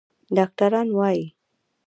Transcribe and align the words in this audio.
ډاکتران 0.35 0.87
وايي 0.97 1.25